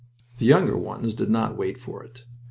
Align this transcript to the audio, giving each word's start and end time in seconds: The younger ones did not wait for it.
The 0.39 0.47
younger 0.47 0.75
ones 0.75 1.13
did 1.13 1.29
not 1.29 1.55
wait 1.55 1.77
for 1.79 2.03
it. 2.03 2.23